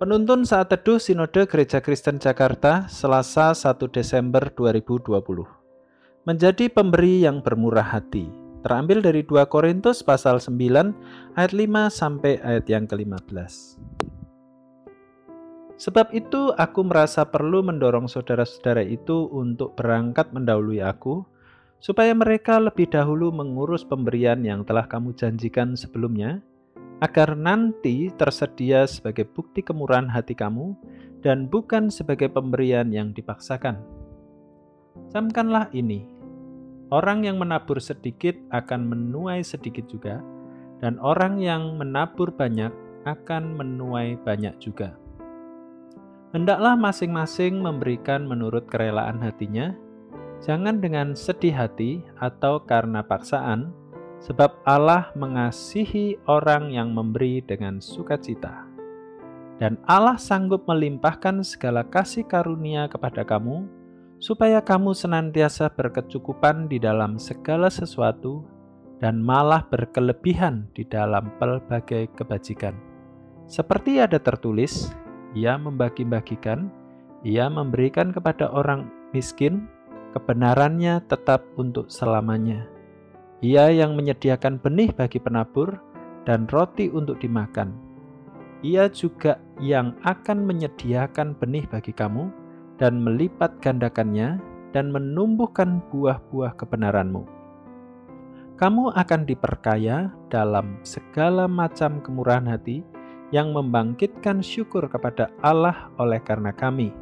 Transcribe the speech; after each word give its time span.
Penuntun 0.00 0.48
saat 0.48 0.72
teduh 0.72 0.96
Sinode 0.96 1.44
Gereja 1.44 1.84
Kristen 1.84 2.16
Jakarta, 2.16 2.88
Selasa 2.88 3.52
1 3.52 3.84
Desember 3.92 4.48
2020. 4.48 5.12
Menjadi 6.24 6.72
pemberi 6.72 7.20
yang 7.20 7.44
bermurah 7.44 7.84
hati. 7.84 8.24
Terambil 8.64 9.04
dari 9.04 9.20
2 9.20 9.44
Korintus 9.52 10.00
pasal 10.00 10.40
9 10.40 11.36
ayat 11.36 11.52
5 11.52 11.92
sampai 11.92 12.40
ayat 12.40 12.64
yang 12.72 12.88
ke-15. 12.88 13.76
Sebab 15.76 16.16
itu 16.16 16.56
aku 16.56 16.80
merasa 16.80 17.28
perlu 17.28 17.60
mendorong 17.60 18.08
saudara-saudara 18.08 18.80
itu 18.80 19.28
untuk 19.28 19.76
berangkat 19.76 20.32
mendahului 20.32 20.80
aku, 20.80 21.28
supaya 21.76 22.16
mereka 22.16 22.56
lebih 22.56 22.88
dahulu 22.88 23.28
mengurus 23.36 23.84
pemberian 23.84 24.40
yang 24.48 24.64
telah 24.64 24.88
kamu 24.88 25.12
janjikan 25.12 25.76
sebelumnya, 25.76 26.40
agar 27.00 27.32
nanti 27.32 28.12
tersedia 28.12 28.84
sebagai 28.84 29.24
bukti 29.24 29.64
kemurahan 29.64 30.08
hati 30.08 30.36
kamu 30.36 30.76
dan 31.24 31.48
bukan 31.48 31.88
sebagai 31.88 32.28
pemberian 32.28 32.92
yang 32.92 33.12
dipaksakan. 33.16 33.80
Camkanlah 35.08 35.72
ini, 35.72 36.04
orang 36.92 37.24
yang 37.24 37.40
menabur 37.40 37.80
sedikit 37.80 38.36
akan 38.52 38.88
menuai 38.88 39.40
sedikit 39.40 39.88
juga, 39.88 40.20
dan 40.80 41.00
orang 41.00 41.40
yang 41.40 41.76
menabur 41.80 42.32
banyak 42.32 42.72
akan 43.08 43.56
menuai 43.56 44.20
banyak 44.20 44.52
juga. 44.60 44.96
Hendaklah 46.30 46.78
masing-masing 46.78 47.58
memberikan 47.58 48.22
menurut 48.28 48.68
kerelaan 48.70 49.18
hatinya, 49.18 49.74
jangan 50.44 50.78
dengan 50.78 51.18
sedih 51.18 51.56
hati 51.56 52.06
atau 52.22 52.62
karena 52.62 53.02
paksaan, 53.02 53.74
sebab 54.20 54.60
Allah 54.68 55.08
mengasihi 55.16 56.20
orang 56.28 56.68
yang 56.70 56.92
memberi 56.92 57.40
dengan 57.40 57.80
sukacita. 57.80 58.68
Dan 59.56 59.76
Allah 59.84 60.16
sanggup 60.16 60.64
melimpahkan 60.68 61.44
segala 61.44 61.84
kasih 61.84 62.24
karunia 62.24 62.88
kepada 62.88 63.24
kamu, 63.24 63.68
supaya 64.20 64.60
kamu 64.60 64.92
senantiasa 64.92 65.72
berkecukupan 65.72 66.68
di 66.68 66.76
dalam 66.76 67.16
segala 67.16 67.72
sesuatu 67.72 68.44
dan 69.00 69.20
malah 69.20 69.64
berkelebihan 69.68 70.68
di 70.76 70.84
dalam 70.84 71.32
pelbagai 71.40 72.12
kebajikan. 72.16 72.76
Seperti 73.48 74.00
ada 74.00 74.20
tertulis, 74.20 74.92
ia 75.32 75.56
membagi-bagikan, 75.56 76.68
ia 77.24 77.48
memberikan 77.48 78.12
kepada 78.12 78.52
orang 78.52 78.88
miskin, 79.12 79.68
kebenarannya 80.12 81.04
tetap 81.08 81.44
untuk 81.56 81.88
selamanya. 81.88 82.79
Ia 83.40 83.72
yang 83.72 83.96
menyediakan 83.96 84.60
benih 84.60 84.92
bagi 84.92 85.16
penabur 85.16 85.80
dan 86.28 86.44
roti 86.52 86.92
untuk 86.92 87.16
dimakan. 87.24 87.72
Ia 88.60 88.92
juga 88.92 89.40
yang 89.56 89.96
akan 90.04 90.44
menyediakan 90.44 91.32
benih 91.40 91.64
bagi 91.64 91.96
kamu 91.96 92.28
dan 92.76 93.00
melipat 93.00 93.56
gandakannya 93.64 94.36
dan 94.76 94.92
menumbuhkan 94.92 95.80
buah-buah 95.88 96.52
kebenaranmu. 96.60 97.24
Kamu 98.60 98.92
akan 98.92 99.24
diperkaya 99.24 100.12
dalam 100.28 100.76
segala 100.84 101.48
macam 101.48 102.04
kemurahan 102.04 102.44
hati 102.44 102.84
yang 103.32 103.56
membangkitkan 103.56 104.44
syukur 104.44 104.84
kepada 104.84 105.32
Allah 105.40 105.88
oleh 105.96 106.20
karena 106.20 106.52
kami. 106.52 106.92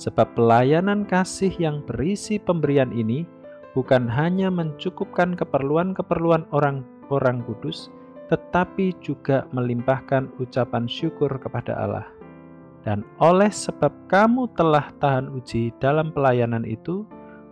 Sebab 0.00 0.32
pelayanan 0.32 1.04
kasih 1.04 1.52
yang 1.60 1.84
berisi 1.84 2.40
pemberian 2.40 2.88
ini 2.88 3.28
bukan 3.74 4.06
hanya 4.06 4.48
mencukupkan 4.48 5.34
keperluan-keperluan 5.34 6.46
orang-orang 6.54 7.42
kudus, 7.44 7.90
tetapi 8.30 8.94
juga 9.02 9.44
melimpahkan 9.50 10.30
ucapan 10.40 10.86
syukur 10.88 11.28
kepada 11.42 11.76
Allah. 11.76 12.06
Dan 12.86 13.02
oleh 13.18 13.50
sebab 13.50 13.92
kamu 14.08 14.48
telah 14.54 14.94
tahan 15.02 15.28
uji 15.34 15.74
dalam 15.82 16.14
pelayanan 16.14 16.62
itu, 16.64 17.04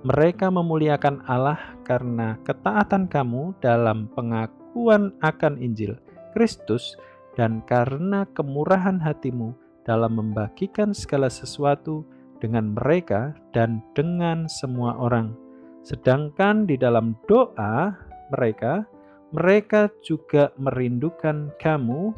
mereka 0.00 0.48
memuliakan 0.48 1.24
Allah 1.28 1.60
karena 1.84 2.40
ketaatan 2.44 3.04
kamu 3.08 3.52
dalam 3.60 4.08
pengakuan 4.16 5.12
akan 5.20 5.60
Injil 5.60 5.96
Kristus 6.32 6.96
dan 7.36 7.60
karena 7.68 8.24
kemurahan 8.32 8.96
hatimu 8.96 9.52
dalam 9.84 10.16
membagikan 10.16 10.96
segala 10.96 11.28
sesuatu 11.28 12.04
dengan 12.40 12.72
mereka 12.72 13.36
dan 13.52 13.84
dengan 13.92 14.48
semua 14.48 14.96
orang 14.96 15.36
Sedangkan 15.80 16.68
di 16.68 16.76
dalam 16.76 17.16
doa 17.24 17.96
mereka, 18.30 18.84
mereka 19.32 19.88
juga 20.04 20.52
merindukan 20.60 21.54
kamu 21.56 22.12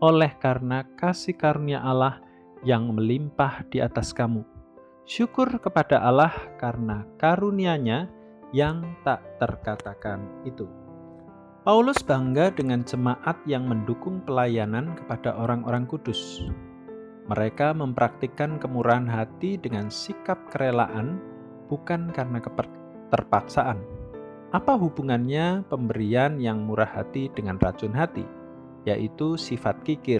oleh 0.00 0.32
karena 0.40 0.88
kasih 0.96 1.36
karunia 1.36 1.84
Allah 1.84 2.24
yang 2.64 2.96
melimpah 2.96 3.64
di 3.68 3.84
atas 3.84 4.16
kamu. 4.16 4.40
Syukur 5.04 5.50
kepada 5.60 6.00
Allah 6.00 6.32
karena 6.56 7.04
karunia-Nya 7.20 8.08
yang 8.56 8.96
tak 9.04 9.20
terkatakan 9.42 10.24
itu. 10.48 10.64
Paulus 11.60 12.00
bangga 12.00 12.48
dengan 12.56 12.80
jemaat 12.80 13.36
yang 13.44 13.68
mendukung 13.68 14.24
pelayanan 14.24 14.96
kepada 14.96 15.36
orang-orang 15.36 15.84
kudus. 15.84 16.48
Mereka 17.28 17.76
mempraktikkan 17.76 18.56
kemurahan 18.56 19.04
hati 19.04 19.60
dengan 19.60 19.92
sikap 19.92 20.40
kerelaan 20.48 21.20
bukan 21.70 22.10
karena 22.10 22.42
keterpaksaan. 22.42 23.78
Apa 24.50 24.74
hubungannya 24.74 25.62
pemberian 25.70 26.42
yang 26.42 26.66
murah 26.66 26.90
hati 26.90 27.30
dengan 27.30 27.54
racun 27.62 27.94
hati, 27.94 28.26
yaitu 28.82 29.38
sifat 29.38 29.78
kikir? 29.86 30.18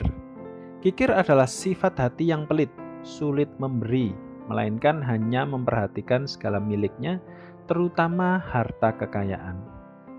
Kikir 0.80 1.10
adalah 1.10 1.50
sifat 1.50 1.98
hati 1.98 2.30
yang 2.30 2.46
pelit, 2.46 2.70
sulit 3.02 3.50
memberi, 3.58 4.14
melainkan 4.46 5.02
hanya 5.02 5.42
memperhatikan 5.42 6.30
segala 6.30 6.62
miliknya, 6.62 7.18
terutama 7.66 8.38
harta 8.38 8.94
kekayaan. 8.94 9.58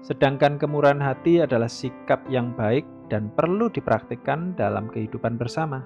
Sedangkan 0.04 0.60
kemurahan 0.60 1.00
hati 1.00 1.40
adalah 1.40 1.72
sikap 1.72 2.20
yang 2.28 2.52
baik 2.58 2.84
dan 3.08 3.32
perlu 3.32 3.72
dipraktikkan 3.72 4.58
dalam 4.60 4.92
kehidupan 4.92 5.40
bersama. 5.40 5.84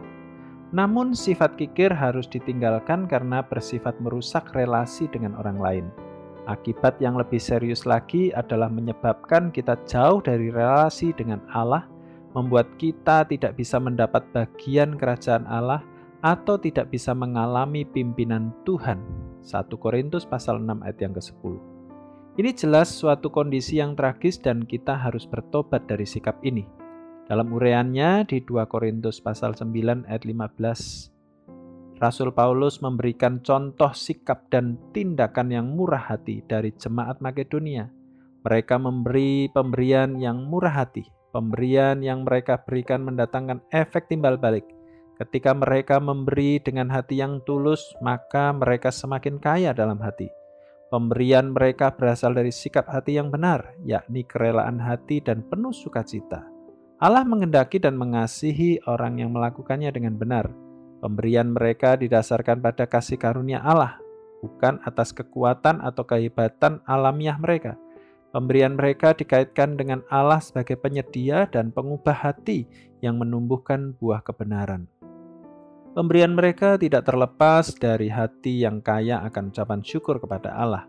Namun 0.74 1.14
sifat 1.14 1.60
kikir 1.60 1.94
harus 1.94 2.26
ditinggalkan 2.26 3.06
karena 3.06 3.46
bersifat 3.46 3.94
merusak 4.02 4.50
relasi 4.58 5.06
dengan 5.12 5.38
orang 5.38 5.60
lain. 5.62 5.86
Akibat 6.46 7.02
yang 7.02 7.18
lebih 7.18 7.42
serius 7.42 7.90
lagi 7.90 8.30
adalah 8.34 8.70
menyebabkan 8.70 9.50
kita 9.50 9.78
jauh 9.90 10.22
dari 10.22 10.54
relasi 10.54 11.10
dengan 11.18 11.42
Allah, 11.50 11.90
membuat 12.38 12.70
kita 12.78 13.26
tidak 13.26 13.58
bisa 13.58 13.82
mendapat 13.82 14.22
bagian 14.30 14.94
kerajaan 14.94 15.46
Allah 15.50 15.82
atau 16.22 16.58
tidak 16.58 16.94
bisa 16.94 17.14
mengalami 17.14 17.86
pimpinan 17.86 18.54
Tuhan. 18.66 19.02
1 19.42 19.70
Korintus 19.78 20.26
pasal 20.26 20.62
6 20.62 20.86
ayat 20.86 20.98
yang 21.02 21.14
ke-10. 21.14 21.54
Ini 22.36 22.52
jelas 22.52 22.92
suatu 22.92 23.32
kondisi 23.32 23.80
yang 23.80 23.96
tragis 23.96 24.42
dan 24.42 24.66
kita 24.66 24.92
harus 24.92 25.24
bertobat 25.30 25.88
dari 25.88 26.04
sikap 26.04 26.36
ini. 26.44 26.85
Dalam 27.26 27.50
ureannya 27.58 28.30
di 28.30 28.38
2 28.46 28.70
Korintus 28.70 29.18
pasal 29.18 29.58
9 29.58 30.06
ayat 30.06 30.30
15, 30.30 31.98
Rasul 31.98 32.30
Paulus 32.30 32.86
memberikan 32.86 33.42
contoh 33.42 33.90
sikap 33.98 34.46
dan 34.54 34.78
tindakan 34.94 35.50
yang 35.50 35.74
murah 35.74 36.06
hati 36.06 36.46
dari 36.46 36.70
jemaat 36.78 37.26
Makedonia. 37.26 37.90
Mereka 38.46 38.78
memberi 38.78 39.50
pemberian 39.50 40.22
yang 40.22 40.46
murah 40.46 40.86
hati, 40.86 41.02
pemberian 41.34 42.06
yang 42.06 42.30
mereka 42.30 42.62
berikan 42.62 43.02
mendatangkan 43.02 43.58
efek 43.74 44.06
timbal 44.06 44.38
balik. 44.38 44.70
Ketika 45.18 45.58
mereka 45.58 45.98
memberi 45.98 46.62
dengan 46.62 46.94
hati 46.94 47.26
yang 47.26 47.42
tulus, 47.42 47.82
maka 48.06 48.54
mereka 48.54 48.94
semakin 48.94 49.42
kaya 49.42 49.74
dalam 49.74 49.98
hati. 49.98 50.30
Pemberian 50.94 51.58
mereka 51.58 51.90
berasal 51.90 52.38
dari 52.38 52.54
sikap 52.54 52.86
hati 52.86 53.18
yang 53.18 53.34
benar, 53.34 53.74
yakni 53.82 54.22
kerelaan 54.22 54.78
hati 54.78 55.26
dan 55.26 55.42
penuh 55.42 55.74
sukacita. 55.74 56.55
Allah 56.96 57.28
mengendaki 57.28 57.76
dan 57.76 58.00
mengasihi 58.00 58.80
orang 58.88 59.20
yang 59.20 59.36
melakukannya 59.36 59.92
dengan 59.92 60.16
benar. 60.16 60.48
Pemberian 61.04 61.52
mereka 61.52 62.00
didasarkan 62.00 62.64
pada 62.64 62.88
kasih 62.88 63.20
karunia 63.20 63.60
Allah, 63.60 64.00
bukan 64.40 64.80
atas 64.88 65.12
kekuatan 65.12 65.84
atau 65.84 66.08
kehebatan 66.08 66.80
alamiah 66.88 67.36
mereka. 67.36 67.76
Pemberian 68.32 68.80
mereka 68.80 69.12
dikaitkan 69.12 69.76
dengan 69.76 70.08
Allah 70.08 70.40
sebagai 70.40 70.80
penyedia 70.80 71.52
dan 71.52 71.76
pengubah 71.76 72.16
hati 72.16 72.64
yang 73.04 73.20
menumbuhkan 73.20 73.92
buah 74.00 74.24
kebenaran. 74.24 74.88
Pemberian 75.96 76.32
mereka 76.32 76.80
tidak 76.80 77.08
terlepas 77.08 77.76
dari 77.76 78.08
hati 78.08 78.64
yang 78.64 78.80
kaya 78.80 79.20
akan 79.28 79.52
ucapan 79.52 79.84
syukur 79.84 80.20
kepada 80.24 80.56
Allah. 80.56 80.88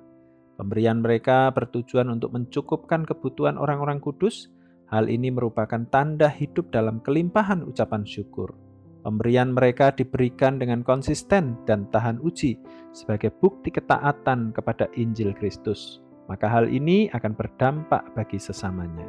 Pemberian 0.55 1.03
mereka 1.03 1.51
bertujuan 1.51 2.11
untuk 2.15 2.31
mencukupkan 2.31 3.03
kebutuhan 3.03 3.59
orang-orang 3.59 3.99
kudus 3.99 4.55
Hal 4.87 5.11
ini 5.11 5.35
merupakan 5.35 5.83
tanda 5.91 6.31
hidup 6.31 6.71
dalam 6.71 7.03
kelimpahan 7.03 7.67
ucapan 7.67 8.07
syukur. 8.07 8.55
Pemberian 9.03 9.55
mereka 9.55 9.91
diberikan 9.95 10.59
dengan 10.59 10.83
konsisten 10.87 11.59
dan 11.67 11.87
tahan 11.91 12.23
uji 12.23 12.59
sebagai 12.91 13.35
bukti 13.39 13.71
ketaatan 13.71 14.55
kepada 14.55 14.87
Injil 14.95 15.35
Kristus. 15.35 16.03
Maka 16.27 16.51
hal 16.51 16.67
ini 16.71 17.07
akan 17.15 17.39
berdampak 17.39 18.03
bagi 18.15 18.39
sesamanya. 18.39 19.07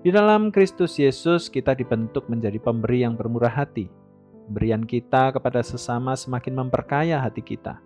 Di 0.00 0.12
dalam 0.12 0.52
Kristus 0.52 0.96
Yesus 0.96 1.48
kita 1.52 1.76
dibentuk 1.76 2.28
menjadi 2.32 2.56
pemberi 2.60 3.04
yang 3.04 3.16
bermurah 3.16 3.52
hati. 3.52 3.88
Pemberian 4.48 4.84
kita 4.84 5.32
kepada 5.36 5.60
sesama 5.64 6.16
semakin 6.16 6.60
memperkaya 6.60 7.20
hati 7.20 7.44
kita. 7.44 7.80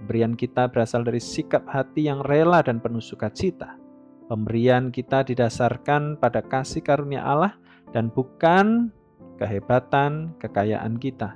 Pemberian 0.00 0.32
kita 0.32 0.68
berasal 0.68 1.04
dari 1.04 1.20
sikap 1.20 1.64
hati 1.68 2.08
yang 2.08 2.24
rela 2.24 2.64
dan 2.64 2.80
penuh 2.80 3.04
sukacita. 3.04 3.76
Pemberian 4.30 4.94
kita 4.94 5.26
didasarkan 5.26 6.14
pada 6.22 6.38
kasih 6.38 6.86
karunia 6.86 7.18
Allah 7.18 7.58
dan 7.90 8.14
bukan 8.14 8.94
kehebatan, 9.42 10.38
kekayaan 10.38 11.02
kita. 11.02 11.34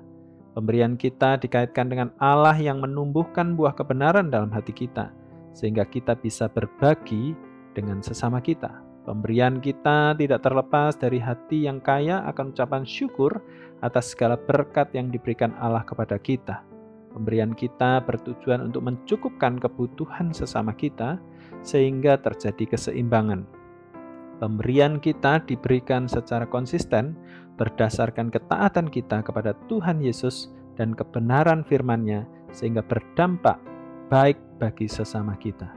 Pemberian 0.54 0.94
kita 0.94 1.34
dikaitkan 1.42 1.90
dengan 1.90 2.14
Allah 2.22 2.54
yang 2.54 2.78
menumbuhkan 2.78 3.58
buah 3.58 3.74
kebenaran 3.74 4.30
dalam 4.30 4.54
hati 4.54 4.70
kita, 4.70 5.10
sehingga 5.50 5.82
kita 5.82 6.14
bisa 6.14 6.46
berbagi 6.46 7.34
dengan 7.74 7.98
sesama 7.98 8.38
kita. 8.38 8.70
Pemberian 9.02 9.58
kita 9.58 10.14
tidak 10.14 10.46
terlepas 10.46 10.94
dari 10.94 11.18
hati 11.18 11.66
yang 11.66 11.82
kaya 11.82 12.22
akan 12.30 12.54
ucapan 12.54 12.86
syukur 12.86 13.42
atas 13.82 14.14
segala 14.14 14.38
berkat 14.38 14.94
yang 14.94 15.10
diberikan 15.10 15.50
Allah 15.58 15.82
kepada 15.82 16.14
kita. 16.22 16.62
Pemberian 17.14 17.54
kita 17.54 18.02
bertujuan 18.02 18.66
untuk 18.66 18.82
mencukupkan 18.90 19.62
kebutuhan 19.62 20.34
sesama 20.34 20.74
kita, 20.74 21.22
sehingga 21.62 22.18
terjadi 22.18 22.74
keseimbangan. 22.74 23.46
Pemberian 24.42 24.98
kita 24.98 25.38
diberikan 25.46 26.10
secara 26.10 26.42
konsisten 26.44 27.14
berdasarkan 27.54 28.34
ketaatan 28.34 28.90
kita 28.90 29.22
kepada 29.22 29.54
Tuhan 29.70 30.02
Yesus 30.02 30.50
dan 30.74 30.90
kebenaran 30.90 31.62
firman-Nya, 31.62 32.26
sehingga 32.50 32.82
berdampak 32.82 33.62
baik 34.10 34.36
bagi 34.58 34.90
sesama 34.90 35.38
kita. 35.38 35.70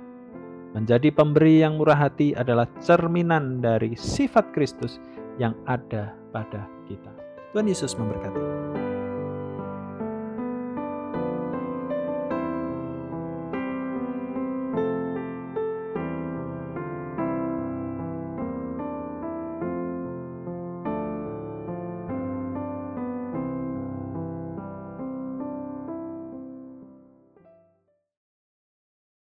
Menjadi 0.74 1.13
pemberi 1.13 1.62
yang 1.62 1.78
murah 1.78 2.10
hati 2.10 2.34
adalah 2.34 2.66
cerminan 2.81 3.62
dari 3.62 3.94
sifat 3.94 4.51
Kristus 4.57 4.98
yang 5.38 5.54
ada 5.69 6.18
pada 6.34 6.66
kita. 6.89 7.13
Tuhan 7.54 7.69
Yesus 7.69 7.94
memberkati. 7.94 8.96